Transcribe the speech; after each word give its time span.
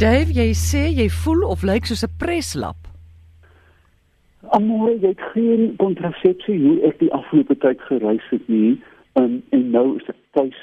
Dave, 0.00 0.32
jy 0.32 0.54
sê 0.56 0.86
jy 0.96 1.10
voel 1.12 1.42
of 1.44 1.60
lyk 1.60 1.84
soos 1.84 2.06
'n 2.06 2.16
preslap. 2.16 2.88
Amore, 4.56 4.96
jy 4.96 5.12
het 5.12 5.20
geen 5.34 5.76
kontrasepsie 5.76 6.56
hoe 6.56 6.80
ek 6.88 6.96
die 7.04 7.12
afgelope 7.12 7.56
tyd 7.60 7.80
gereis 7.80 8.24
het 8.30 8.48
nie. 8.48 8.80
Um, 9.20 9.42
en 9.52 9.70
nou 9.70 10.00
is 10.00 10.08
ek 10.08 10.16
tuis 10.32 10.56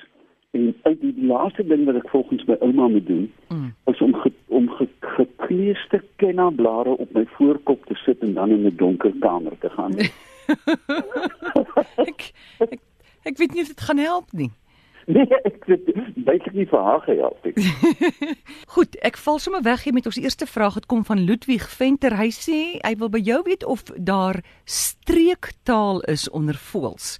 en 0.57 0.73
uit 0.89 1.01
die, 1.01 1.13
die 1.13 1.29
laaste 1.29 1.61
ding 1.69 1.85
wat 1.85 2.01
ek 2.01 2.09
volgens 2.09 2.47
my 2.49 2.57
ouma 2.65 2.87
moet 2.87 3.05
doen, 3.05 3.29
mm. 3.53 3.69
is 3.93 4.01
om 4.01 4.15
ge, 4.23 4.33
om 4.47 4.69
gekleurde 4.73 6.01
kennablare 6.15 6.97
op 6.97 7.13
my 7.13 7.25
voorkop 7.37 7.85
te 7.85 7.95
sit 8.05 8.17
en 8.25 8.33
dan 8.33 8.49
in 8.49 8.65
'n 8.65 8.75
donker 8.75 9.13
kamer 9.19 9.53
te 9.59 9.69
gaan. 9.69 9.93
ek, 12.09 12.33
ek 12.57 12.81
ek 13.21 13.37
weet 13.37 13.53
nie 13.53 13.61
of 13.61 13.67
dit 13.67 13.85
gaan 13.85 14.01
help 14.01 14.33
nie. 14.33 14.49
Nee, 15.07 15.37
ek 15.47 15.63
weet 15.71 15.85
baie 16.27 16.51
nie 16.51 16.65
vir 16.67 16.81
haar 16.83 17.03
gehelp 17.05 17.45
nie. 17.47 17.53
Goed, 18.75 18.97
ek 19.07 19.15
val 19.23 19.39
sommer 19.39 19.63
weg 19.63 19.85
hier 19.87 19.95
met 19.95 20.09
ons 20.09 20.19
eerste 20.19 20.47
vraag. 20.49 20.81
Dit 20.81 20.89
kom 20.91 21.05
van 21.07 21.21
Ludwig 21.23 21.63
Venter. 21.71 22.17
Hy 22.19 22.27
sê 22.35 22.57
hy 22.83 22.91
wil 22.99 23.11
by 23.13 23.21
jou 23.23 23.39
weet 23.47 23.63
of 23.63 23.85
daar 23.95 24.41
streektaal 24.67 26.03
is 26.11 26.27
onder 26.35 26.59
voëls. 26.59 27.15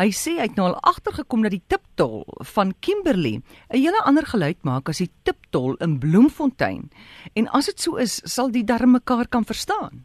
Hy 0.00 0.08
sê 0.16 0.34
hy 0.40 0.48
het 0.48 0.58
nou 0.58 0.70
al 0.70 0.78
agtergekom 0.90 1.46
dat 1.46 1.54
die 1.54 1.62
tiptol 1.70 2.24
van 2.54 2.74
Kimberley 2.82 3.38
'n 3.38 3.78
hele 3.78 4.02
ander 4.02 4.26
geluid 4.26 4.58
maak 4.64 4.88
as 4.88 4.98
die 4.98 5.10
tiptol 5.22 5.76
in 5.78 5.98
Bloemfontein. 6.02 6.90
En 7.34 7.46
as 7.48 7.66
dit 7.66 7.78
so 7.80 7.96
is, 7.96 8.22
sal 8.24 8.50
die 8.50 8.64
darm 8.64 8.90
mekaar 8.90 9.28
kan 9.28 9.44
verstaan. 9.44 10.04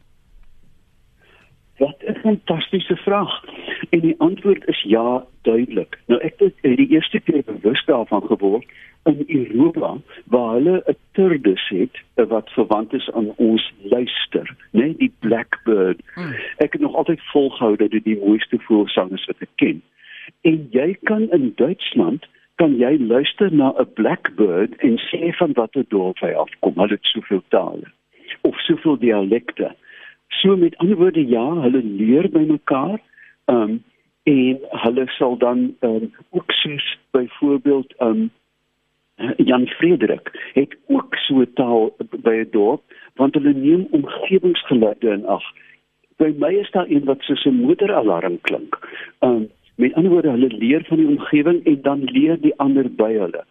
Wat 1.78 1.98
'n 2.06 2.20
fantastiese 2.22 2.96
vraag. 2.96 3.44
En 3.90 4.00
die 4.00 4.14
antwoord 4.18 4.66
is 4.68 4.82
ja, 4.82 5.24
duidelik. 5.42 5.98
Nou 6.06 6.20
ek 6.20 6.32
het 6.32 6.35
eerste 6.96 7.20
keer 7.20 7.42
bewus 7.46 7.84
daarvan 7.90 8.22
geword 8.26 8.66
in 9.06 9.24
Europa 9.26 9.96
waar 10.24 10.52
hulle 10.54 10.82
'n 10.86 10.96
turdus 11.12 11.68
het 11.68 11.94
wat 12.28 12.50
verwant 12.50 12.92
is 12.92 13.10
aan 13.10 13.32
ons 13.36 13.72
luister, 13.82 14.56
né, 14.72 14.80
nee, 14.80 14.96
die 14.96 15.12
blackbird. 15.18 16.00
Hmm. 16.14 16.34
Ek 16.56 16.72
het 16.72 16.80
nog 16.80 16.94
altyd 16.94 17.20
volgehou 17.22 17.76
dat 17.76 17.90
dit 17.90 18.04
die 18.04 18.18
mooiste 18.18 18.58
voëlsang 18.58 19.12
is 19.12 19.26
wat 19.26 19.36
ek 19.40 19.54
ken. 19.54 19.82
En 20.40 20.66
jy 20.70 20.96
kan 21.02 21.30
in 21.30 21.52
Duitsland 21.56 22.26
kan 22.54 22.76
jy 22.76 22.96
luister 22.98 23.52
na 23.52 23.74
'n 23.78 23.92
blackbird 23.94 24.76
en 24.76 24.98
sê 24.98 25.36
van 25.36 25.52
watter 25.52 25.84
dorp 25.88 26.18
hy 26.18 26.32
afkom. 26.32 26.74
Hulle 26.74 26.98
het 26.98 27.04
soveel 27.04 27.42
tale 27.48 27.86
of 28.40 28.60
soveel 28.60 28.98
dialekte. 28.98 29.74
So 30.28 30.56
met 30.56 30.76
ander 30.76 30.96
woorde 30.96 31.26
ja, 31.26 31.54
hulle 31.60 31.82
leer 31.82 32.30
by 32.30 32.44
mekaar. 32.48 33.00
Ehm 33.44 33.60
um, 33.60 33.84
en 34.26 34.58
hulle 34.84 35.06
sal 35.18 35.36
dan 35.38 35.74
um, 35.80 36.14
ook 36.30 36.50
soos 36.52 36.98
byvoorbeeld 37.10 37.94
um, 37.98 38.30
Jan 39.36 39.66
Frederik 39.66 40.50
het 40.52 40.76
ook 40.86 41.14
so 41.14 41.44
taal 41.54 41.94
by 42.10 42.34
'n 42.42 42.50
dorp 42.50 42.82
want 43.14 43.34
hulle 43.34 43.52
neem 43.52 43.86
omgewingsgeluide 43.90 45.10
in 45.10 45.26
ag. 45.26 45.44
By 46.16 46.34
my 46.38 46.52
is 46.54 46.70
daar 46.70 46.88
een 46.88 47.04
wat 47.04 47.20
soos 47.20 47.44
'n 47.44 47.60
motoralarm 47.60 48.40
klink. 48.40 48.78
Um, 49.20 49.48
met 49.76 49.94
ander 49.94 50.12
woorde 50.12 50.30
hulle 50.30 50.56
leer 50.58 50.84
van 50.88 50.96
die 50.96 51.08
omgewing 51.08 51.64
en 51.64 51.82
dan 51.82 52.04
leer 52.04 52.40
die 52.40 52.56
ander 52.56 52.90
by 52.90 53.12
hulle. 53.12 53.44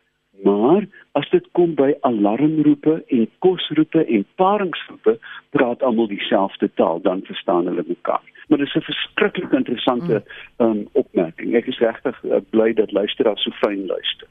Maar 0.44 0.88
as 1.12 1.30
dit 1.30 1.46
kom 1.52 1.74
by 1.76 1.94
alarmroepe 2.02 3.04
en 3.08 3.30
kosroepe 3.40 4.06
en 4.06 4.26
paringsroepe, 4.36 5.20
praat 5.50 5.84
almal 5.84 6.08
dieselfde 6.08 6.70
taal, 6.74 7.02
dan 7.02 7.22
verstaan 7.24 7.66
hulle 7.66 7.84
mekaar. 7.88 8.24
Maar 8.48 8.58
dit 8.58 8.68
is 8.68 8.76
'n 8.76 8.82
verskriklik 8.82 9.52
interessante 9.52 10.24
um, 10.58 10.88
opmerking. 10.92 11.56
Ek 11.56 11.66
is 11.66 11.80
regtig 11.80 12.24
uh, 12.24 12.38
bly 12.50 12.74
dat 12.74 12.92
luisteraars 12.92 13.44
so 13.44 13.52
fyn 13.52 13.86
luister. 13.86 14.28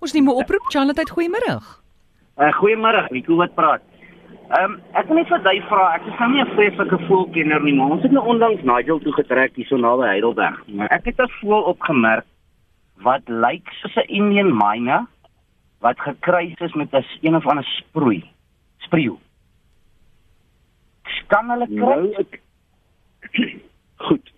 Ons 0.00 0.12
neem 0.12 0.24
'n 0.24 0.40
oproep, 0.42 0.66
Charlotte, 0.68 1.10
goeiemôre. 1.14 1.60
Uh, 2.38 2.52
goeiemôre, 2.52 3.06
Nico 3.10 3.36
wat 3.36 3.54
praat. 3.54 3.82
Ehm 4.52 4.64
um, 4.64 4.80
ek 4.92 5.06
wil 5.08 5.16
net 5.16 5.28
vir 5.28 5.46
jy 5.48 5.60
vra, 5.68 5.94
ek 5.96 6.06
is 6.10 6.18
nou 6.18 6.30
nie 6.32 6.42
'n 6.42 6.54
vreeslike 6.56 6.98
voelkenner 7.06 7.62
nie, 7.62 7.74
maar 7.74 7.90
ons 7.90 8.02
het 8.02 8.12
nou 8.12 8.24
onlangs 8.26 8.62
Nigel 8.62 8.98
toe 9.00 9.12
getrek 9.12 9.56
hier 9.56 9.66
so 9.66 9.76
naby 9.76 10.06
Heidelberg. 10.06 10.60
Maar 10.66 10.90
ek 10.90 11.04
het 11.04 11.20
'n 11.20 11.30
voel 11.40 11.62
opgemerk 11.62 12.26
wat 13.02 13.22
lyk 13.28 13.68
soos 13.80 13.96
'n 13.96 14.08
Indian 14.08 14.52
myna 14.56 15.06
wat 15.80 16.00
gekruis 16.00 16.58
is 16.58 16.74
met 16.74 16.92
'n 16.92 17.04
een 17.20 17.36
of 17.36 17.46
ander 17.46 17.64
sproei. 17.64 18.24
Spreeu. 18.78 19.16
Kan 21.26 21.50
hulle 21.50 21.66
kry? 21.66 21.78
Nou, 21.78 22.12
ek... 22.18 22.40
Goed. 24.08 24.32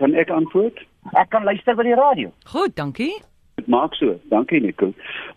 Kan 0.00 0.14
ek 0.14 0.30
antwoord? 0.34 0.80
Ek 1.16 1.30
kan 1.34 1.44
luister 1.48 1.76
by 1.76 1.86
die 1.88 1.98
radio. 1.98 2.32
Goed, 2.52 2.76
dankie. 2.78 3.12
Dit 3.60 3.68
maak 3.72 3.94
so. 3.98 4.16
Dankie 4.32 4.60
Nico. 4.64 4.92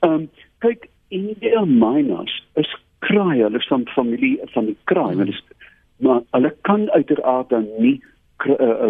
Ehm 0.06 0.24
um, 0.24 0.30
kyk, 0.64 0.88
Indian 1.14 1.74
mynas 1.78 2.32
is 2.60 2.70
kraai, 3.04 3.42
hulle 3.42 3.60
is 3.60 3.68
van 3.68 3.84
familie 3.92 4.38
van 4.54 4.70
die 4.70 4.78
kraai, 4.90 5.14
hmm. 5.14 5.28
is, 5.28 5.42
maar 6.00 6.22
hulle 6.32 6.54
kan 6.64 6.88
uiteraard 6.96 7.52
dan 7.52 7.68
nie 7.78 7.98
kruis 8.38 8.62
uh, 8.64 8.88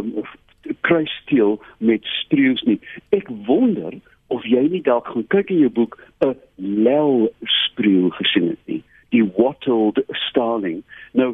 um, 0.93 1.07
steel 1.23 1.57
met 1.77 2.05
spreeus 2.21 2.61
nie. 2.69 2.77
Ek 3.09 3.27
wonder 3.49 3.97
of 4.33 4.45
jy 4.47 4.63
nie 4.71 4.81
dalk 4.85 5.09
gaan 5.11 5.25
kyk 5.33 5.51
in 5.53 5.63
jou 5.65 5.73
boek 5.79 5.97
'n 6.25 6.35
leeu 6.57 7.29
spreeu 7.57 8.09
gesien 8.19 8.53
het 8.53 8.63
nie 8.65 8.81
die 9.13 9.23
wattled 9.37 9.99
starling 10.27 10.81
nou 11.11 11.33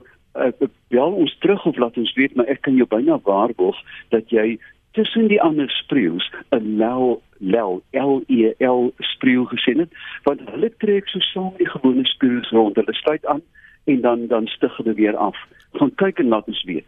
bel 0.88 1.14
ons 1.14 1.38
terug 1.40 1.66
of 1.66 1.78
laat 1.78 1.98
ons 1.98 2.14
weet 2.14 2.36
maar 2.36 2.46
ek 2.46 2.62
kan 2.62 2.76
jou 2.76 2.88
byna 2.88 3.20
waarborg 3.24 3.78
dat 4.10 4.30
jy 4.30 4.60
tussen 4.92 5.28
die 5.28 5.42
ander 5.42 5.70
spreeus 5.70 6.32
'n 6.52 6.78
leeu 6.78 7.20
leeu 7.40 7.82
L 7.94 8.22
E 8.28 8.54
L 8.60 8.92
spreeu 9.00 9.46
gesien 9.46 9.80
het 9.80 9.92
want 10.24 10.42
hulle 10.50 10.70
trek 10.78 11.08
so 11.08 11.20
saam 11.20 11.54
die 11.58 11.70
gewone 11.70 12.06
spreeus 12.06 12.50
rond. 12.52 12.76
Hulle 12.76 12.94
sluit 12.94 13.26
aan 13.26 13.42
en 13.86 14.02
dan 14.02 14.28
dan 14.28 14.48
stig 14.48 14.78
hulle 14.78 14.94
weer 14.94 15.18
af. 15.18 15.36
Gaan 15.74 15.96
kyk 15.96 16.20
en 16.20 16.28
laat 16.28 16.48
ons 16.48 16.64
weet. 16.64 16.88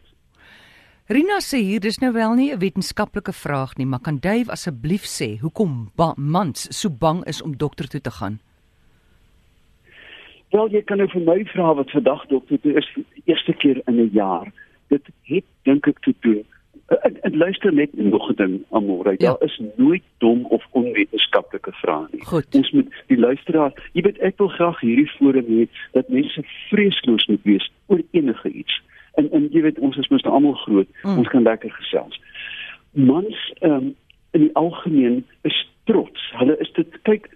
Rina 1.08 1.40
sê 1.40 1.58
hier 1.58 1.80
dis 1.80 2.00
nou 2.00 2.14
wel 2.14 2.34
nie 2.36 2.52
'n 2.54 2.60
wetenskaplike 2.60 3.34
vraag 3.34 3.76
nie, 3.78 3.86
maar 3.86 4.00
kan 4.00 4.20
Dave 4.20 4.52
asseblief 4.52 5.04
sê 5.04 5.40
hoekom 5.40 5.92
mans 6.16 6.68
so 6.80 6.90
bang 6.90 7.26
is 7.28 7.42
om 7.42 7.58
dokter 7.58 7.88
toe 7.88 8.02
te 8.02 8.12
gaan? 8.12 8.40
Wel, 10.52 10.72
jy 10.72 10.82
kan 10.84 11.00
nou 11.00 11.08
vir 11.12 11.24
my 11.26 11.38
vra 11.54 11.74
wat 11.80 11.92
vandag 11.92 12.26
dokter 12.32 12.60
toe 12.60 12.74
is 12.80 12.90
eerste 13.26 13.54
keer 13.54 13.82
in 13.86 14.00
'n 14.00 14.10
jaar. 14.14 14.52
Dit 14.88 15.08
het 15.24 15.46
dink 15.64 15.88
ek 15.88 16.00
te 16.00 16.14
doen. 16.20 16.44
Ek 17.24 17.36
luister 17.36 17.74
net 17.74 17.94
nog 17.94 18.30
'n 18.30 18.36
ding 18.36 18.64
amore. 18.72 19.16
Ja. 19.18 19.32
Daar 19.32 19.48
is 19.48 19.62
nooit 19.76 20.04
dom 20.18 20.46
of 20.46 20.68
onwetenskaplike 20.72 21.72
vrae 21.72 22.08
nie. 22.12 22.26
Goed. 22.26 22.56
Ons 22.56 22.72
moet 22.72 22.90
die 23.08 23.20
luisteraar, 23.20 23.72
jy 23.94 24.02
weet 24.02 24.20
ek 24.20 24.38
wil 24.38 24.48
graag 24.48 24.80
hierdie 24.80 25.12
forum 25.18 25.46
hê 25.48 25.68
dat 25.92 26.10
mense 26.10 26.44
vreesloos 26.70 27.26
moet 27.26 27.44
wees 27.44 27.72
oor 27.88 28.02
enige 28.12 28.50
iets 28.50 28.82
en 29.14 29.32
en 29.32 29.48
jy 29.52 29.62
weet 29.66 29.80
ons 29.80 29.98
is 29.98 30.08
mos 30.12 30.24
nou 30.26 30.34
almal 30.36 30.58
groot 30.64 30.88
mm. 31.04 31.18
ons 31.18 31.32
kan 31.34 31.44
lekker 31.48 31.72
gesels 31.80 32.20
mans 32.92 33.44
um, 33.68 33.94
in 34.32 34.46
die 34.48 34.56
algemeen 34.60 35.22
is 35.48 35.58
trots 35.90 36.28
hulle 36.40 36.58
is 36.64 36.72
dit 36.78 37.00
kyk 37.10 37.30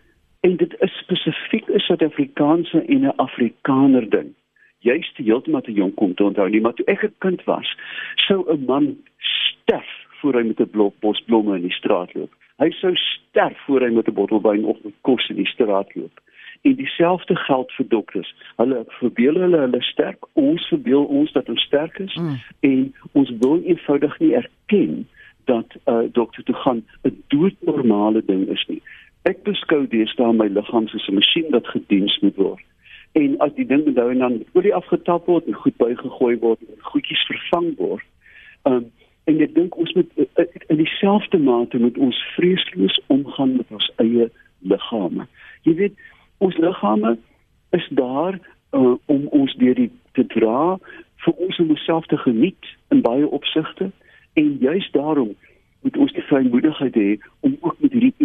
en 0.46 0.56
dit 0.62 0.76
is 0.88 0.98
spesifiek 1.04 1.70
'n 1.70 1.84
Suid-Afrikaanse 1.88 2.82
en 2.86 3.02
'n 3.06 3.18
Afrikaner 3.28 4.10
ding 4.10 4.34
juist 4.80 5.18
heeltemal 5.18 5.62
te 5.62 5.74
jonk 5.74 5.96
kom 5.96 6.14
te 6.14 6.24
onthou 6.24 6.50
nie 6.50 6.62
maar 6.62 6.74
toe 6.74 6.86
ek 6.86 7.04
'n 7.04 7.16
kind 7.18 7.44
was 7.44 7.78
sou 8.16 8.40
'n 8.54 8.66
man 8.66 8.98
sterf 9.18 9.92
voor 10.20 10.34
hy 10.34 10.44
met 10.48 10.60
'n 10.60 10.70
blok 10.70 10.94
bos 11.00 11.24
blomme 11.28 11.56
in 11.56 11.62
die 11.62 11.80
straat 11.82 12.14
loop 12.14 12.34
hy 12.58 12.70
sou 12.72 12.96
sterf 12.96 13.58
voor 13.66 13.82
hy 13.82 13.92
met 13.94 14.08
'n 14.08 14.14
bottel 14.14 14.42
wyn 14.42 14.66
of 14.66 14.78
met 14.84 14.94
kos 15.02 15.30
in 15.30 15.36
die 15.36 15.54
straat 15.56 15.96
loop 15.96 16.24
En 16.66 16.76
dieselfde 16.76 17.36
geld 17.36 17.72
vir 17.72 17.86
dokters. 17.88 18.36
Hulle 18.56 18.84
verbeel 18.88 19.36
hulle 19.40 19.58
hulle 19.58 19.82
sterk, 19.82 20.26
ons 20.34 20.68
verbeel 20.68 21.04
ons 21.04 21.32
dat 21.32 21.50
ons 21.50 21.62
sterk 21.62 22.00
is 22.00 22.16
mm. 22.16 22.40
en 22.60 22.96
ons 23.12 23.34
wil 23.40 23.62
eenvoudig 23.62 24.20
nie 24.20 24.34
erken 24.34 25.08
dat 25.46 25.76
'n 25.76 25.92
uh, 25.92 26.08
dokter 26.12 26.44
toe 26.44 26.56
gaan 26.56 26.82
'n 27.04 27.24
doodnormale 27.28 28.26
ding 28.26 28.48
is 28.50 28.66
nie. 28.68 28.82
Ek 29.26 29.42
beskou 29.42 29.88
deesdae 29.90 30.34
my 30.38 30.46
liggaam 30.54 30.88
soos 30.88 31.08
'n 31.10 31.18
masjien 31.18 31.48
wat 31.52 31.68
gediens 31.68 32.18
moet 32.22 32.36
word. 32.38 32.66
En 33.18 33.38
as 33.40 33.54
die 33.56 33.66
ding 33.66 33.86
nou 33.86 34.12
en 34.12 34.20
dan 34.20 34.44
olie 34.54 34.74
afgetap 34.74 35.26
word 35.26 35.48
en 35.48 35.54
goed 35.54 35.78
bygegooi 35.78 36.38
word 36.40 36.60
en 36.62 36.82
goedjies 36.92 37.24
vervang 37.30 37.72
word, 37.78 38.06
um, 38.70 38.92
en 39.26 39.42
ek 39.42 39.56
dink 39.56 39.78
ons 39.82 39.94
moet 39.94 40.12
uh, 40.18 40.46
in 40.68 40.78
dieselfde 40.78 41.38
mate 41.38 41.80
moet 41.82 41.98
ons 41.98 42.20
vreesloos 42.36 43.00
omgaan 43.08 43.56
met 43.58 43.72
ons 43.72 43.92
eie 44.04 44.30
liggame. 44.62 45.26
Jy 45.64 45.74
weet 45.74 45.96
ons 46.38 46.58
liggame 46.58 47.18
is 47.72 47.88
daar 47.90 48.38
uh, 48.38 48.94
om 49.06 49.28
ons 49.28 49.56
deur 49.58 49.76
die 49.76 49.92
te 50.14 50.26
dra 50.38 50.78
vir 51.26 51.34
ons 51.34 51.60
om 51.60 51.74
onsself 51.74 52.06
te 52.06 52.18
geniet 52.18 52.74
in 52.94 53.02
baie 53.02 53.26
opsigte 53.28 53.90
en 54.34 54.58
juist 54.62 54.94
daarom 54.94 55.34
moet 55.86 55.98
ons 55.98 56.14
die 56.18 56.26
vrymoedigheid 56.30 56.96
hê 56.98 57.10
om 57.46 57.58
ook 57.62 57.75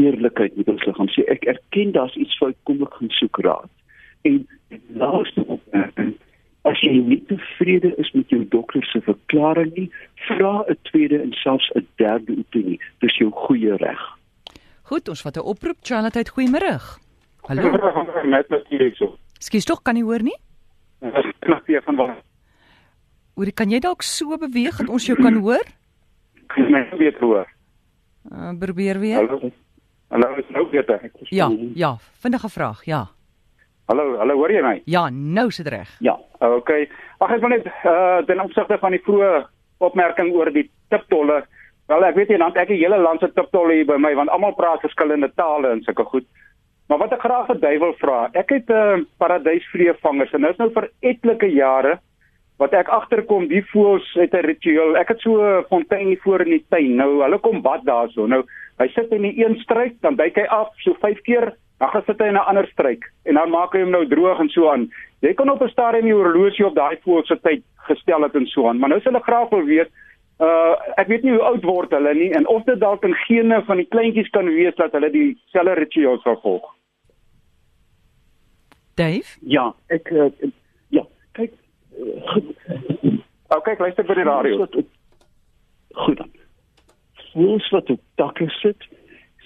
eerlikheid 0.03 0.57
met 0.57 0.69
ons 0.75 0.87
liggaam 0.89 1.13
sê 1.17 1.27
ek 1.35 1.47
erken 1.55 1.93
daar's 1.97 2.17
iets 2.17 2.39
fout 2.39 2.57
kom 2.69 2.83
ek 2.87 2.97
gaan 2.99 3.13
soek 3.19 3.43
raad 3.47 3.71
en 4.31 4.47
laaste 5.03 5.45
opmerking 5.47 6.15
as 6.69 6.81
jy 6.85 6.97
nie 7.11 7.21
tevrede 7.33 7.95
is 8.05 8.13
met 8.13 8.33
jou 8.35 8.45
dokter 8.55 8.85
se 8.93 9.01
verklaring 9.09 9.75
nie 9.77 9.91
vra 10.29 10.55
'n 10.69 10.79
tweede 10.93 11.23
en 11.23 11.33
selfs 11.43 11.71
'n 11.75 11.87
derde 11.97 12.39
opinie 12.45 12.81
dis 13.01 13.17
jou 13.17 13.31
goeie 13.31 13.77
reg 13.77 14.09
Goed, 14.91 15.09
ons 15.09 15.23
vat 15.23 15.37
'n 15.37 15.47
oproep. 15.47 15.79
Charlotte, 15.87 16.31
goeiemôre. 16.35 16.75
Hallo. 17.47 17.63
Met 18.35 18.49
natuurlik 18.49 18.97
so. 18.97 19.19
Skus 19.39 19.65
tog 19.65 19.83
kan 19.83 19.97
jy 19.97 20.03
hoor 20.03 20.23
nie? 20.23 20.37
Knap 21.39 21.67
weer 21.67 21.83
van 21.83 21.97
wat. 21.97 22.11
Hoor, 23.35 23.53
kan 23.55 23.71
jy 23.71 23.79
dalk 23.79 24.03
so 24.03 24.37
beweeg 24.37 24.77
dat 24.77 24.89
ons 24.89 25.07
jou 25.07 25.17
kan 25.23 25.35
hoor? 25.35 25.65
Kan 26.47 26.65
jy 26.65 26.71
my 26.71 26.99
weer 26.99 27.17
hoor? 27.21 27.47
Uh, 28.33 28.51
probeer 28.59 28.99
weer. 28.99 29.17
Hallo. 29.17 29.53
Hallo, 30.11 30.35
is 30.39 30.49
nou 30.51 30.67
beter. 30.71 30.95
Ek 31.05 31.13
verstaan 31.19 31.37
Ja, 31.39 31.49
nie. 31.49 31.71
ja, 31.79 31.97
vindige 32.23 32.49
vraag. 32.49 32.85
Ja. 32.85 33.07
Hallo, 33.87 34.17
hallo, 34.19 34.35
hoor 34.35 34.51
jy 34.53 34.63
my? 34.63 34.83
Ja, 34.87 35.09
nou 35.11 35.51
sit 35.51 35.67
reg. 35.69 35.89
Ja. 36.01 36.17
Okay. 36.41 36.89
Ag 37.19 37.31
ek 37.37 37.41
wil 37.41 37.49
net 37.51 37.67
uh 37.85 38.19
ten 38.27 38.41
opsigte 38.41 38.79
van 38.79 38.91
die 38.93 39.03
vroeë 39.07 39.45
opmerking 39.79 40.33
oor 40.35 40.51
die 40.53 40.71
tiptolle. 40.91 41.45
Wel 41.91 42.05
ek 42.05 42.15
weet 42.15 42.29
nie 42.29 42.39
dan 42.39 42.53
het 42.53 42.57
ek 42.65 42.69
die 42.69 42.79
hele 42.83 42.99
land 43.03 43.21
se 43.21 43.29
tiptolle 43.35 43.75
hier 43.75 43.87
by 43.87 43.97
my 43.99 44.15
want 44.15 44.31
almal 44.31 44.55
praat 44.55 44.81
verskillende 44.81 45.31
tale 45.37 45.71
en 45.71 45.83
sulke 45.83 46.05
goed. 46.05 46.27
Maar 46.89 46.99
wat 46.99 47.13
ek 47.13 47.21
graag 47.23 47.47
vir 47.47 47.59
duiwel 47.61 47.93
vra, 47.99 48.31
ek 48.35 48.51
het 48.51 48.69
'n 48.71 48.73
uh, 49.01 49.05
paradysvreevangers 49.19 50.33
en 50.35 50.41
dit 50.43 50.51
is 50.51 50.59
nou 50.59 50.71
vir 50.75 50.91
etlike 51.03 51.47
jare 51.55 51.99
wat 52.59 52.73
ek 52.75 52.89
agterkom 52.89 53.49
die 53.49 53.63
voëls 53.73 54.05
het 54.15 54.35
'n 54.35 54.45
ritueel. 54.47 54.97
Ek 54.97 55.09
het 55.09 55.21
so 55.21 55.39
'n 55.41 55.65
fontein 55.69 56.17
voor 56.23 56.41
in 56.41 56.51
die 56.51 56.65
tuin. 56.71 56.97
Nou 56.97 57.23
hulle 57.23 57.39
kom 57.39 57.63
bad 57.63 57.85
daarso. 57.85 58.27
Nou 58.27 58.45
hy 58.81 58.89
sit 58.97 59.13
in 59.13 59.23
die 59.29 59.37
een 59.45 59.59
struik, 59.61 59.99
dan 60.01 60.17
duik 60.17 60.37
hy 60.41 60.47
af 60.49 60.73
so 60.85 60.97
5 61.01 61.21
keer, 61.29 61.53
dan 61.81 61.89
gaan 61.93 62.05
sit 62.07 62.21
hy 62.21 62.29
in 62.33 62.39
'n 62.41 62.49
ander 62.49 62.67
struik 62.73 63.05
en 63.25 63.35
dan 63.35 63.51
maak 63.51 63.73
hy 63.73 63.81
hom 63.85 63.91
nou 63.91 64.07
droog 64.09 64.41
en 64.41 64.49
so 64.49 64.69
aan. 64.73 64.91
Jy 65.21 65.35
kan 65.35 65.51
op 65.51 65.63
'n 65.63 65.69
stadium 65.69 66.05
die 66.05 66.15
horlosie 66.15 66.67
op 66.67 66.75
daai 66.75 66.97
voël 67.05 67.25
se 67.25 67.37
tyd 67.41 67.63
gestel 67.89 68.23
het 68.23 68.35
en 68.35 68.47
so 68.47 68.69
aan. 68.69 68.79
Maar 68.79 68.89
nou 68.89 68.99
is 69.01 69.05
hulle 69.05 69.21
graag 69.21 69.49
wil 69.51 69.65
weet 69.65 69.91
Uh 70.41 70.73
ek 70.97 71.07
weet 71.13 71.23
nie 71.23 71.33
hoe 71.35 71.43
oud 71.53 71.65
word 71.69 71.91
hulle 71.93 72.15
nie 72.17 72.31
en 72.33 72.47
of 72.49 72.63
dit 72.65 72.79
dalk 72.81 73.03
in 73.05 73.15
gene 73.27 73.59
van 73.65 73.77
die 73.77 73.89
kleintjies 73.93 74.31
kan 74.33 74.47
wees 74.49 74.75
dat 74.79 74.93
hulle 74.97 75.11
dieselfde 75.13 75.75
ritueel 75.77 76.17
sal 76.25 76.39
volg. 76.41 76.65
Dave? 78.97 79.37
Ja, 79.41 79.75
ek 79.93 80.09
uh, 80.11 80.31
ja, 80.89 81.05
kyk 81.37 81.53
uh. 82.01 83.19
Okay, 83.51 83.75
ek 83.75 83.85
luister 83.85 84.07
by 84.09 84.17
die 84.17 84.25
radio. 84.25 84.57
Voëls 84.57 84.65
wat 84.65 84.77
op- 84.81 84.97
Goed 86.07 86.17
dan. 86.23 86.33
Voëls 87.41 87.69
wat 87.73 87.91
op 87.91 88.01
takke 88.21 88.51
sit, 88.61 88.85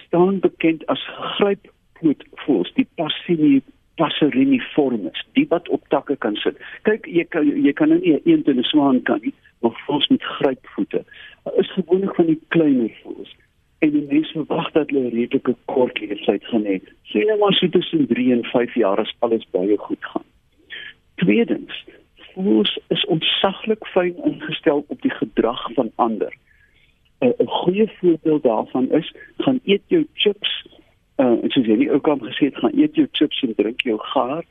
staan 0.06 0.40
bekend 0.42 0.82
as 0.90 1.02
gryppootvoëls, 1.36 2.72
die 2.74 2.86
Pasini 2.98 3.60
Passeriniformes, 4.00 5.20
die 5.38 5.44
wat 5.52 5.68
op 5.68 5.84
takke 5.94 6.16
kan 6.18 6.34
sit. 6.42 6.58
Kyk, 6.88 7.06
jy 7.06 7.22
kan 7.30 7.46
jy 7.46 7.72
kan 7.78 7.92
nou 7.94 8.00
nie 8.00 8.16
'n 8.16 8.26
eend 8.26 8.48
en 8.50 8.58
'n 8.58 8.66
swaan 8.70 9.02
kan 9.02 9.20
nie, 9.22 9.34
maar 9.62 9.78
voëls 9.86 10.08
met 10.10 10.22
grypvoete. 10.22 11.04
Is 11.62 11.70
gewoonlik 11.72 12.14
van 12.14 12.26
die 12.26 12.40
kleiner 12.48 12.90
voëls. 13.02 13.36
En 13.78 13.90
die 13.90 14.06
mense 14.10 14.32
verwag 14.32 14.72
dat 14.72 14.90
hulle 14.90 15.08
redelike 15.08 15.54
kort 15.64 16.00
lewensyd 16.00 16.44
gaan 16.44 16.64
hê. 16.64 16.80
Sê 17.12 17.22
nou 17.26 17.38
maar 17.38 17.54
so 17.54 17.68
tussen 17.68 18.06
3 18.06 18.32
en 18.32 18.44
5 18.44 18.74
jaar 18.74 18.98
as 18.98 19.14
alles 19.18 19.46
baie 19.50 19.78
goed 19.78 20.04
gaan. 20.04 20.26
Tweedens, 21.14 21.84
voëls 22.34 22.78
is 22.88 23.04
ontsaglik 23.04 23.86
fyn 23.86 24.16
ingestel 24.24 24.84
op 24.88 25.02
die 25.02 25.14
gedrag 25.14 25.72
van 25.72 25.92
ander. 25.94 26.34
'n 27.24 27.46
Goeie 27.46 27.88
voorbeeld 27.98 28.42
daarvan 28.42 28.90
is, 28.90 29.14
gaan 29.36 29.60
eet 29.64 29.82
jou 29.86 30.06
chips, 30.14 30.66
uh 31.16 31.36
soos 31.42 31.66
jy 31.66 31.76
nie 31.76 31.90
ook 31.90 32.08
al 32.08 32.18
gesê 32.18 32.50
het, 32.50 32.56
gaan 32.56 32.78
eet 32.78 32.94
jou 32.94 33.06
chips 33.12 33.42
en 33.42 33.54
drink 33.56 33.80
jou 33.80 33.98
gaar, 33.98 34.44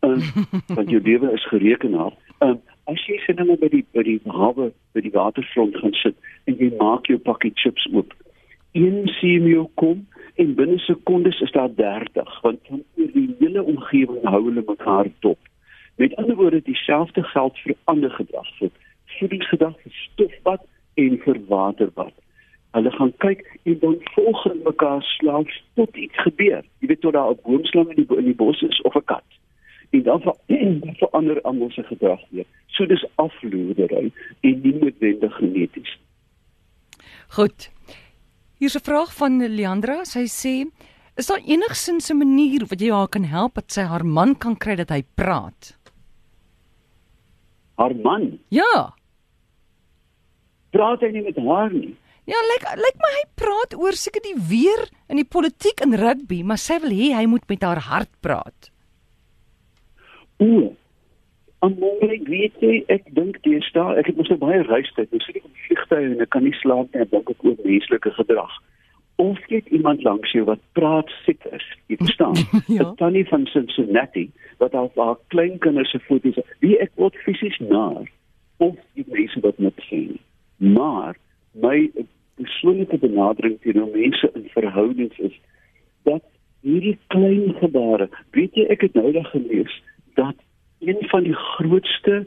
uh, 0.00 0.18
want 0.76 0.90
jou 0.90 1.02
lewe 1.02 1.32
is 1.32 1.46
gerekenaar. 1.48 2.12
Um 2.38 2.60
as 2.84 3.02
jy 3.06 3.18
sien 3.24 3.38
hulle 3.42 3.56
by 3.58 3.68
die 3.68 3.84
by 3.92 4.02
die 4.06 4.20
hawe, 4.24 4.70
by 4.94 5.00
die 5.02 5.14
waterfront 5.14 5.76
gaan 5.76 5.94
sit 6.02 6.16
en 6.46 6.58
jy 6.58 6.70
maak 6.78 7.06
jou 7.10 7.18
pakkie 7.18 7.52
chips 7.54 7.86
oop. 7.92 8.14
Een 8.72 9.08
jou 9.48 9.68
kom 9.74 10.06
en 10.36 10.54
binne 10.54 10.78
sekondes 10.78 11.40
is 11.40 11.52
daar 11.52 11.74
30, 11.74 12.40
want 12.42 12.60
van 12.68 12.82
oor 12.96 13.12
die 13.12 13.34
hele 13.38 13.62
omgewing 13.62 14.24
hou 14.24 14.42
hulle 14.44 14.62
mekaar 14.66 15.08
dop. 15.20 15.38
Met 15.96 16.14
ander 16.16 16.36
woorde 16.36 16.62
dieselfde 16.62 17.22
geld 17.22 17.58
vir 17.64 17.74
ander 17.84 18.10
gedrag 18.10 18.50
vir 18.58 18.70
voedingsgedrag 19.18 19.76
vir 19.82 19.92
stofbad 19.92 20.66
en 20.96 21.18
vir 21.24 21.40
waterbad. 21.48 22.14
Hulle 22.76 22.90
gaan 22.92 23.12
kyk 23.24 23.44
en 23.64 23.78
dan 23.80 23.96
volg 24.14 24.42
hulle 24.44 24.64
mekaar 24.64 25.02
slags 25.02 25.60
tot 25.78 25.96
iets 25.96 26.22
gebeur. 26.24 26.64
Jy 26.80 26.90
weet 26.90 27.00
tot 27.04 27.12
daar 27.16 27.30
'n 27.32 27.40
boomslang 27.44 27.88
in 27.94 28.04
die 28.04 28.16
in 28.16 28.24
die 28.24 28.34
bos 28.34 28.62
is 28.62 28.80
of 28.82 28.96
'n 28.96 29.04
kat. 29.04 29.24
En 29.90 30.02
dan 30.02 30.20
ver, 30.20 30.34
dan 30.82 30.94
verander 30.96 31.40
almal 31.42 31.70
se 31.70 31.82
gedrag 31.82 32.20
weer. 32.30 32.44
So 32.66 32.86
dis 32.86 33.04
afloedery 33.14 34.12
en 34.40 34.60
nie 34.62 34.74
noodwendig 34.74 35.36
geneties. 35.36 35.98
Goed. 37.28 37.70
Hier's 38.58 38.76
'n 38.76 38.84
vraag 38.84 39.14
van 39.14 39.54
Leandra. 39.54 40.04
Sy 40.04 40.26
sê: 40.26 40.54
"Is 41.16 41.26
daar 41.26 41.40
enigsins 41.46 42.10
'n 42.10 42.18
manier 42.18 42.66
wat 42.68 42.80
jy 42.80 42.90
haar 42.90 43.08
kan 43.08 43.24
help 43.24 43.54
dat 43.54 43.72
sy 43.72 43.82
haar 43.82 44.06
man 44.06 44.38
kan 44.38 44.56
kry 44.56 44.74
dat 44.74 44.88
hy 44.88 45.02
praat?" 45.14 45.78
Haar 47.76 47.94
man, 47.96 48.38
Ja. 48.48 48.95
Praat 50.76 51.04
hy 51.04 51.12
nie 51.14 51.24
met 51.24 51.38
haar 51.48 51.72
nie. 51.72 51.94
Ja, 52.26 52.38
lyk 52.50 52.64
lyk 52.82 52.96
my 52.98 53.10
hy 53.14 53.26
praat 53.38 53.76
oor 53.78 53.94
seker 53.94 54.24
die 54.24 54.36
weer 54.50 54.88
in 55.12 55.20
die 55.20 55.28
politiek 55.36 55.82
en 55.84 55.94
rugby, 55.96 56.40
maar 56.42 56.58
sy 56.58 56.80
wil 56.82 56.94
hê 56.94 57.12
hy 57.14 57.26
moet 57.30 57.46
met 57.48 57.62
haar 57.62 57.80
hart 57.86 58.10
praat. 58.24 58.72
O. 60.42 60.72
Aanmondelik 61.64 62.26
weet 62.28 62.58
jy, 62.60 62.80
ek 62.92 63.06
dink 63.16 63.38
deesdae, 63.46 63.94
ek 64.00 64.10
het 64.10 64.18
mos 64.18 64.28
nou 64.32 64.40
baie 64.42 64.58
reistyd, 64.66 65.08
ek 65.14 65.22
sit 65.24 65.38
op 65.40 65.62
vliegtye 65.68 66.10
en 66.10 66.26
ek 66.26 66.32
kan 66.34 66.44
nie 66.44 66.54
slaap 66.58 66.90
nie, 66.90 67.06
ek 67.06 67.14
dink 67.14 67.30
ek 67.32 67.46
oor 67.46 67.56
menslike 67.62 68.12
gedrag. 68.18 68.58
Of 69.22 69.38
jy 69.48 69.62
iemand 69.72 70.02
langs 70.04 70.34
jou 70.36 70.44
wat 70.50 70.60
praat 70.76 71.08
siek 71.22 71.46
is, 71.56 71.64
jy 71.88 71.96
verstaan? 72.02 72.36
Ja. 72.76 72.90
'n 72.90 72.98
Tannie 73.00 73.24
van 73.30 73.46
Cincinnati 73.54 74.26
wat 74.60 74.74
al 74.74 74.90
haar 74.98 75.16
kleinkinders 75.32 75.94
se 75.94 76.02
foto's, 76.10 76.42
wie 76.60 76.76
ek 76.82 76.92
word 77.00 77.16
fisies 77.24 77.56
naar 77.62 78.04
of 78.58 78.74
die 78.98 79.06
mense 79.08 79.40
wat 79.46 79.62
net 79.62 79.78
sien. 79.88 80.18
Maar 80.56 81.16
my 81.50 81.90
persoonlike 82.36 82.98
benadering 82.98 83.60
teenoor 83.60 83.88
mense 83.92 84.30
in 84.34 84.48
verhoudings 84.52 85.18
is 85.18 85.40
dat 86.02 86.22
hierdie 86.60 86.98
klein 87.06 87.54
gebare, 87.60 88.08
weet 88.30 88.54
jy 88.54 88.66
ek 88.72 88.80
het 88.88 88.94
nou 88.98 89.12
dag 89.12 89.30
gelees 89.30 89.82
dat 90.18 90.34
een 90.84 91.00
van 91.12 91.22
die 91.22 91.36
grootste 91.36 92.26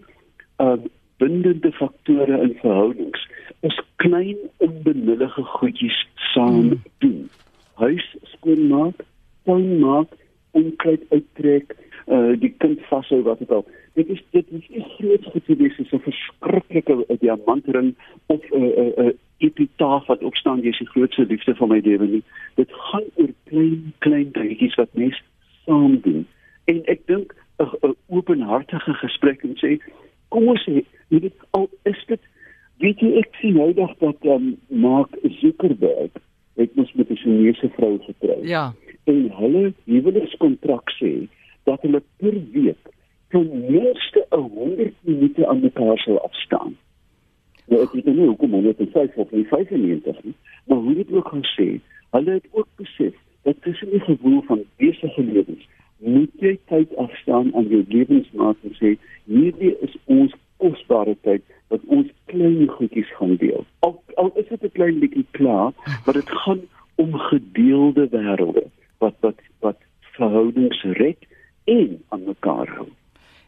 uh 0.58 0.78
bindende 1.20 1.72
faktore 1.76 2.38
in 2.42 2.54
verhoudings 2.62 3.26
is 3.68 3.76
klein 4.00 4.38
onbenullige 4.64 5.44
goedjies 5.44 6.08
saam 6.32 6.62
Hmm. 6.62 6.82
doen. 6.98 7.30
Huis 7.74 8.06
skoonmaak, 8.24 9.04
tuin 9.44 9.80
maak, 9.80 10.08
onkruid 10.52 11.04
uittrek, 11.10 11.76
uh 12.08 12.40
die 12.40 12.54
kind 12.58 12.80
vashou 12.88 13.22
wat 13.28 13.40
dit 13.40 13.52
al. 13.52 13.66
Dit 14.00 14.10
is 14.16 14.22
dit 14.32 14.52
is 14.58 14.86
groot 14.98 15.26
goed 15.32 15.46
te 15.46 15.56
wees 15.60 15.76
so 15.76 15.98
'n 15.98 16.06
verskriklike 16.08 16.96
uh, 17.08 17.18
diamantring 17.20 17.96
of 18.26 18.42
'n 18.52 18.64
uh, 18.64 18.78
'n 18.86 18.94
uh, 19.00 19.06
uh, 19.06 19.14
epitaaf 19.38 20.06
wat 20.08 20.24
opstaan 20.24 20.62
jy 20.62 20.72
is 20.72 20.78
die 20.84 20.88
grootste 20.94 21.26
liefde 21.26 21.56
van 21.56 21.68
my 21.68 21.80
lewe 21.84 22.08
nie. 22.08 22.24
Dit 22.56 22.72
gaan 22.72 23.08
oor 23.16 23.32
klein 23.52 23.94
klein 24.06 24.32
dingetjies 24.32 24.76
wat 24.76 24.90
mens 24.94 25.22
saam 25.66 26.00
doen. 26.04 26.28
En 26.66 26.84
ek 26.86 27.02
dink 27.12 27.36
'n 27.60 27.88
'n 27.88 27.96
openhartige 28.08 28.94
gesprek 28.94 29.44
en 29.44 29.56
sê 29.64 29.80
kom 30.30 30.48
ons 30.48 30.64
sê 30.64 30.84
jy 31.10 31.20
weet 31.20 31.40
al 31.52 31.70
is 31.84 32.04
dit 32.08 32.22
weet 32.80 33.00
jy 33.00 33.12
ek 33.20 33.36
sien 33.42 33.56
nou 33.60 33.74
dag 33.74 33.94
dat 34.00 34.26
um, 34.26 34.56
Mark 34.68 35.18
Zuckerberg 35.42 36.12
het 36.56 36.76
mos 36.76 36.94
met 36.94 37.10
'n 37.10 37.16
Chinese 37.16 37.70
vrou 37.76 38.00
getrou 38.06 38.40
Ja. 38.48 38.74
en 39.04 39.32
hulle 39.42 39.74
huwelikskontrak 39.86 40.92
sê 41.02 41.28
dat 41.64 41.82
hulle 41.82 42.02
per 42.18 42.38
week 42.54 42.89
ten 43.30 43.48
minste 43.72 44.26
100 44.30 44.94
minute 45.02 45.48
aan 45.48 45.60
mekaar 45.60 45.98
sal 45.98 46.20
afstaan. 46.22 46.78
Nou 47.70 47.82
ek 47.82 47.92
weet 47.94 48.06
nie 48.06 48.26
hoekom 48.26 48.52
105 48.58 49.16
of 49.16 49.32
nie 49.32 49.46
95 49.48 50.24
nie, 50.24 50.36
maar 50.66 50.78
hoe 50.78 50.96
dit 50.96 51.12
ook 51.12 51.28
gaan 51.28 51.46
sê, 51.56 51.68
hulle 52.16 52.32
het 52.32 52.48
ook 52.52 52.68
besef 52.76 53.14
dat 53.48 53.62
tussen 53.62 53.90
die 53.90 54.00
gewoel 54.00 54.42
van 54.42 54.64
besige 54.82 55.24
lewens 55.24 55.68
moet 55.98 56.32
jy 56.40 56.58
tyd 56.72 56.96
afstaan 56.96 57.56
aan 57.56 57.68
jou 57.68 57.84
lewensmaat 57.88 58.58
en 58.64 58.76
sê 58.80 58.96
hierdie 59.28 59.76
is 59.86 59.96
ons 60.06 60.34
kosbare 60.64 61.16
tyd 61.28 61.44
wat 61.70 61.84
ons 61.88 62.08
klein 62.32 62.68
goedjies 62.68 63.12
gaan 63.20 63.36
deel. 63.42 63.66
Al 63.86 64.00
al 64.16 64.32
is 64.42 64.48
dit 64.50 64.64
'n 64.64 64.72
klein 64.78 65.00
bietjie 65.00 65.26
klaar, 65.32 65.72
maar 66.06 66.14
dit 66.14 66.30
gaan 66.44 66.62
om 66.96 67.14
gedeelde 67.14 68.08
wêrelde 68.12 68.66
wat 68.98 69.16
wat 69.20 69.40
wat 69.60 69.78
verhoudings 70.16 70.82
red 70.84 71.28
en 71.64 72.02
aan 72.10 72.24
mekaar. 72.24 72.79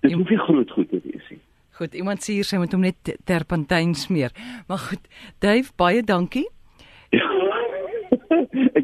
Dit 0.02 0.14
hoef 0.18 0.30
nie 0.30 0.40
groot 0.42 0.72
goed 0.72 0.90
te 0.90 1.00
wees 1.04 1.30
nie. 1.30 1.40
Goed, 1.80 1.94
iemand 1.98 2.24
sê 2.24 2.36
hier 2.38 2.48
sy 2.48 2.60
moet 2.62 2.74
hom 2.76 2.84
net 2.86 3.14
terpentyn 3.26 3.94
smeer. 3.98 4.34
Maar 4.68 4.82
goed, 4.90 5.08
Dave, 5.40 5.72
baie 5.80 6.04
dankie. 6.04 6.48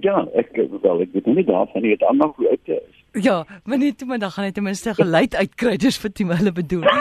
ja, 0.02 0.18
ek 0.42 0.54
wel 0.82 1.02
ek 1.02 1.14
weet 1.14 1.26
nie 1.26 1.46
daarvan 1.48 1.82
nie, 1.82 1.96
dit 1.96 2.04
aandag 2.08 2.36
hoe 2.36 2.50
uit 2.50 2.74
is. 2.78 3.04
Ja, 3.24 3.38
maar 3.66 3.78
net 3.82 3.98
toe 3.98 4.08
maar 4.08 4.20
dan 4.22 4.32
gaan 4.32 4.46
hy 4.46 4.52
ten 4.52 4.64
minste 4.64 4.94
geluid 4.94 5.36
uitkry, 5.36 5.78
dis 5.82 5.98
wat 6.04 6.20
jy 6.20 6.28
hulle 6.32 6.54
bedoel. 6.54 6.86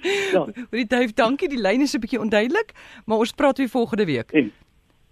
Ja. 0.32 0.46
Hoorie 0.70 0.86
Dave, 0.86 1.12
dankie. 1.14 1.48
Die 1.48 1.60
lyn 1.60 1.80
is 1.84 1.94
'n 1.94 2.00
bietjie 2.00 2.20
onduidelik, 2.20 2.72
maar 3.04 3.18
ons 3.18 3.32
praat 3.32 3.58
weer 3.58 3.68
volgende 3.68 4.04
week. 4.04 4.30
En 4.32 4.52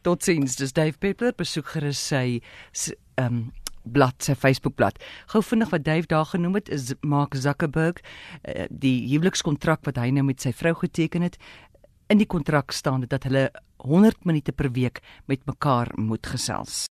Totsiens. 0.01 0.57
Dis 0.57 0.73
Dave 0.73 0.99
Peppler. 0.99 1.33
Besoek 1.37 1.67
gerus 1.67 2.07
sy 2.07 2.41
ehm 3.15 3.27
um, 3.27 3.53
blad, 3.93 4.17
sy 4.25 4.37
Facebookblad. 4.39 5.01
Gou 5.33 5.43
vinnig 5.45 5.73
wat 5.75 5.87
Dave 5.87 6.11
daar 6.11 6.29
genoem 6.31 6.61
het 6.61 6.69
is 6.75 6.93
Mark 7.01 7.35
Zuckerberg, 7.35 8.03
uh, 8.03 8.69
die 8.71 9.09
huwelikskontrak 9.11 9.85
wat 9.89 10.01
hy 10.01 10.11
nou 10.15 10.27
met 10.29 10.45
sy 10.45 10.53
vrou 10.57 10.75
geteken 10.83 11.27
het. 11.27 11.41
In 12.09 12.21
die 12.21 12.29
kontrak 12.29 12.73
staan 12.73 13.05
dit 13.05 13.11
dat 13.13 13.27
hulle 13.29 13.49
100 13.85 14.25
minute 14.27 14.53
per 14.53 14.71
week 14.73 15.03
met 15.31 15.45
mekaar 15.47 15.93
moet 15.97 16.27
gesels. 16.27 16.87